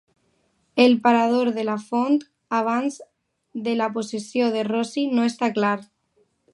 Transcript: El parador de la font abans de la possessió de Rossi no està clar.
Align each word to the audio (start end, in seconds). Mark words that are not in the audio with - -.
El 0.75 0.99
parador 1.03 1.51
de 1.57 1.65
la 1.67 1.75
font 1.83 2.17
abans 2.61 2.99
de 3.69 3.77
la 3.83 3.93
possessió 3.99 4.51
de 4.57 4.65
Rossi 4.73 5.09
no 5.17 5.33
està 5.33 5.53
clar. 5.61 5.75